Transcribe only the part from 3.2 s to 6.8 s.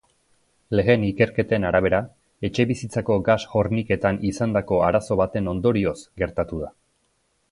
gas-horniketan izandako arazo baten ondorioz gertatu da.